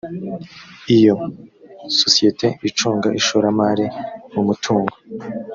iyo 0.97 1.15
sosiyete 1.99 2.47
icunga 2.69 3.07
ishoramari 3.19 3.85
mu 4.33 4.41
mutungo 4.47 4.95